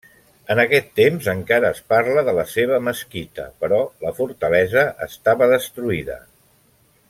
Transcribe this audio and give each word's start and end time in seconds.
En 0.53 0.59
aquest 0.61 0.87
temps 0.99 1.27
encara 1.33 1.69
es 1.77 1.81
parla 1.93 2.23
de 2.29 2.33
la 2.39 2.45
seva 2.53 2.79
mesquita 2.87 3.45
però 3.65 3.79
la 4.07 4.15
fortalesa 4.21 4.87
estava 5.11 5.53
destruïda. 5.57 6.19